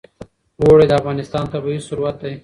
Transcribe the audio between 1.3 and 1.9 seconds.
طبعي